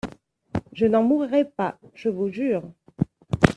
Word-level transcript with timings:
Je 0.73 0.87
n'en 0.87 1.03
mourrai 1.03 1.45
pas, 1.45 1.77
je 1.93 2.09
vous 2.09 2.27
jure. 2.29 2.63